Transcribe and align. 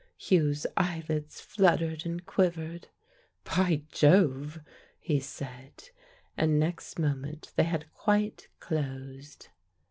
Hugh's 0.17 0.65
eyelids 0.75 1.39
fluttered 1.41 2.07
and 2.07 2.25
quivered. 2.25 2.87
"By 3.43 3.83
Jove!" 3.91 4.59
he 4.99 5.19
said, 5.19 5.91
and 6.35 6.59
next 6.59 6.97
moment 6.97 7.53
they 7.55 7.65
had 7.65 7.93
quite 7.93 8.47
closed. 8.59 9.49